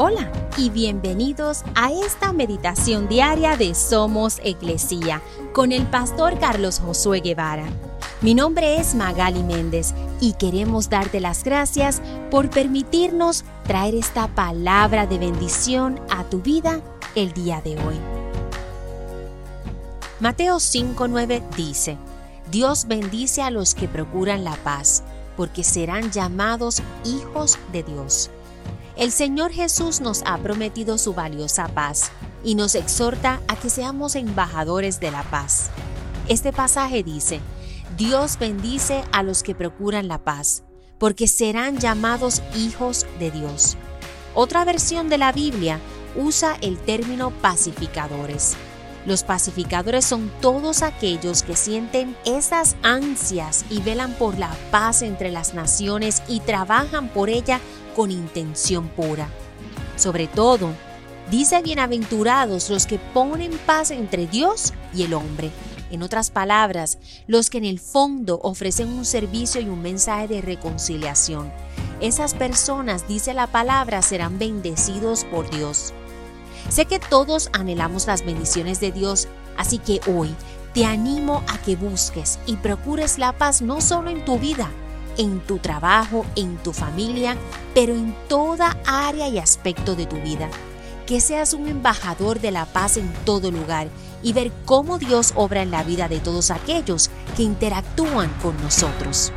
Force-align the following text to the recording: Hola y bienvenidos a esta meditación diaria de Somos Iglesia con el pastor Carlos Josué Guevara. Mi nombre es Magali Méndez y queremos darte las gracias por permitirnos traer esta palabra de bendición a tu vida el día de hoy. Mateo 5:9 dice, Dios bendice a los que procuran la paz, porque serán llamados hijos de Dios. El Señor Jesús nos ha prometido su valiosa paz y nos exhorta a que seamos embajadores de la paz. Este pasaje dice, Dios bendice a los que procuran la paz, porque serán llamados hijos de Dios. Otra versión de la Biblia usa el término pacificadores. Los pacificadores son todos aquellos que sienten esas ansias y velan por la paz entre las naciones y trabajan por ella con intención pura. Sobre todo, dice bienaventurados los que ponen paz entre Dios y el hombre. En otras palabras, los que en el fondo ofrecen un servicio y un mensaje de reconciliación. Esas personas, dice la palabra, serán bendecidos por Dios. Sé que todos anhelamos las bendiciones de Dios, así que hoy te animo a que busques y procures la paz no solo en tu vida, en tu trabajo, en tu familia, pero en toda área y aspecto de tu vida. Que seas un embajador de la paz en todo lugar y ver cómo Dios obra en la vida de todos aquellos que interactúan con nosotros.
Hola 0.00 0.30
y 0.56 0.70
bienvenidos 0.70 1.64
a 1.74 1.90
esta 1.90 2.32
meditación 2.32 3.08
diaria 3.08 3.56
de 3.56 3.74
Somos 3.74 4.38
Iglesia 4.44 5.20
con 5.52 5.72
el 5.72 5.88
pastor 5.88 6.38
Carlos 6.38 6.78
Josué 6.78 7.18
Guevara. 7.18 7.64
Mi 8.20 8.32
nombre 8.32 8.78
es 8.78 8.94
Magali 8.94 9.42
Méndez 9.42 9.94
y 10.20 10.34
queremos 10.34 10.88
darte 10.88 11.18
las 11.18 11.42
gracias 11.42 12.00
por 12.30 12.48
permitirnos 12.48 13.44
traer 13.66 13.96
esta 13.96 14.28
palabra 14.28 15.08
de 15.08 15.18
bendición 15.18 16.00
a 16.10 16.22
tu 16.22 16.42
vida 16.42 16.80
el 17.16 17.32
día 17.32 17.60
de 17.60 17.72
hoy. 17.72 17.96
Mateo 20.20 20.60
5:9 20.60 21.42
dice, 21.56 21.98
Dios 22.52 22.86
bendice 22.86 23.42
a 23.42 23.50
los 23.50 23.74
que 23.74 23.88
procuran 23.88 24.44
la 24.44 24.54
paz, 24.58 25.02
porque 25.36 25.64
serán 25.64 26.12
llamados 26.12 26.82
hijos 27.04 27.58
de 27.72 27.82
Dios. 27.82 28.30
El 28.98 29.12
Señor 29.12 29.52
Jesús 29.52 30.00
nos 30.00 30.22
ha 30.26 30.38
prometido 30.38 30.98
su 30.98 31.14
valiosa 31.14 31.68
paz 31.68 32.10
y 32.42 32.56
nos 32.56 32.74
exhorta 32.74 33.40
a 33.46 33.54
que 33.54 33.70
seamos 33.70 34.16
embajadores 34.16 34.98
de 34.98 35.12
la 35.12 35.22
paz. 35.22 35.70
Este 36.28 36.52
pasaje 36.52 37.04
dice, 37.04 37.40
Dios 37.96 38.40
bendice 38.40 39.04
a 39.12 39.22
los 39.22 39.44
que 39.44 39.54
procuran 39.54 40.08
la 40.08 40.18
paz, 40.18 40.64
porque 40.98 41.28
serán 41.28 41.78
llamados 41.78 42.42
hijos 42.56 43.06
de 43.20 43.30
Dios. 43.30 43.76
Otra 44.34 44.64
versión 44.64 45.08
de 45.08 45.18
la 45.18 45.30
Biblia 45.30 45.78
usa 46.16 46.56
el 46.60 46.76
término 46.76 47.30
pacificadores. 47.30 48.56
Los 49.06 49.22
pacificadores 49.22 50.04
son 50.04 50.28
todos 50.40 50.82
aquellos 50.82 51.44
que 51.44 51.54
sienten 51.54 52.16
esas 52.26 52.74
ansias 52.82 53.64
y 53.70 53.80
velan 53.80 54.12
por 54.14 54.36
la 54.38 54.50
paz 54.72 55.02
entre 55.02 55.30
las 55.30 55.54
naciones 55.54 56.20
y 56.26 56.40
trabajan 56.40 57.08
por 57.08 57.30
ella 57.30 57.60
con 57.98 58.12
intención 58.12 58.86
pura. 58.86 59.28
Sobre 59.96 60.28
todo, 60.28 60.70
dice 61.32 61.60
bienaventurados 61.62 62.70
los 62.70 62.86
que 62.86 63.00
ponen 63.00 63.50
paz 63.66 63.90
entre 63.90 64.28
Dios 64.28 64.72
y 64.94 65.02
el 65.02 65.14
hombre. 65.14 65.50
En 65.90 66.04
otras 66.04 66.30
palabras, 66.30 66.98
los 67.26 67.50
que 67.50 67.58
en 67.58 67.64
el 67.64 67.80
fondo 67.80 68.38
ofrecen 68.44 68.86
un 68.90 69.04
servicio 69.04 69.60
y 69.60 69.64
un 69.64 69.82
mensaje 69.82 70.28
de 70.28 70.40
reconciliación. 70.40 71.52
Esas 72.00 72.34
personas, 72.34 73.08
dice 73.08 73.34
la 73.34 73.48
palabra, 73.48 74.00
serán 74.00 74.38
bendecidos 74.38 75.24
por 75.24 75.50
Dios. 75.50 75.92
Sé 76.68 76.84
que 76.84 77.00
todos 77.00 77.50
anhelamos 77.52 78.06
las 78.06 78.24
bendiciones 78.24 78.78
de 78.78 78.92
Dios, 78.92 79.26
así 79.56 79.78
que 79.78 80.00
hoy 80.06 80.32
te 80.72 80.84
animo 80.84 81.42
a 81.48 81.58
que 81.62 81.74
busques 81.74 82.38
y 82.46 82.54
procures 82.58 83.18
la 83.18 83.32
paz 83.32 83.60
no 83.60 83.80
solo 83.80 84.08
en 84.08 84.24
tu 84.24 84.38
vida, 84.38 84.70
en 85.18 85.40
tu 85.40 85.58
trabajo, 85.58 86.24
en 86.36 86.56
tu 86.56 86.72
familia, 86.72 87.36
pero 87.74 87.92
en 87.92 88.16
toda 88.28 88.78
área 88.86 89.28
y 89.28 89.38
aspecto 89.38 89.94
de 89.94 90.06
tu 90.06 90.16
vida. 90.16 90.48
Que 91.06 91.20
seas 91.20 91.52
un 91.52 91.68
embajador 91.68 92.40
de 92.40 92.50
la 92.50 92.64
paz 92.64 92.96
en 92.96 93.12
todo 93.24 93.50
lugar 93.50 93.88
y 94.22 94.32
ver 94.32 94.50
cómo 94.64 94.98
Dios 94.98 95.32
obra 95.36 95.62
en 95.62 95.70
la 95.70 95.84
vida 95.84 96.08
de 96.08 96.20
todos 96.20 96.50
aquellos 96.50 97.10
que 97.36 97.42
interactúan 97.42 98.30
con 98.42 98.56
nosotros. 98.62 99.32